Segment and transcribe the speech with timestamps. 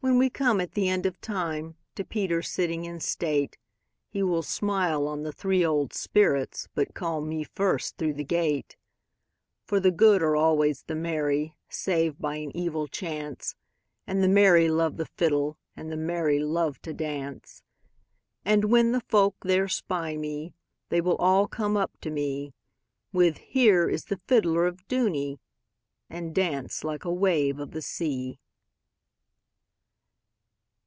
[0.00, 3.56] When we come at the end of time, To Peter sitting in state,
[4.10, 8.76] He will smile on the three old spirits, But call me first through the gate;
[9.64, 13.54] For the good are always the merry, Save by an evil chance,
[14.06, 15.56] And the merry love the fiddleAnd
[15.88, 20.52] the merry love to dance:And when the folk there spy me,
[20.90, 22.52] They will all come up to me,
[23.10, 28.38] With 'Here is the fiddler of Dooney!'And dance like a wave of the sea.